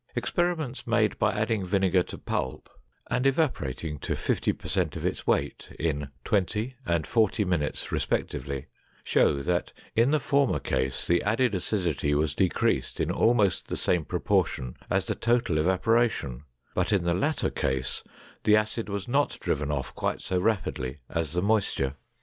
[0.15, 2.71] Experiments made by adding vinegar to pulp
[3.11, 8.65] and evaporating to fifty per cent of its weight in twenty and forty minutes, respectively,
[9.03, 14.03] show that in the former case the added acidity was decreased in almost the same
[14.03, 18.03] proportion as the total evaporation, but in the latter case
[18.43, 21.93] the acid was not driven off quite so rapidly as the moisture.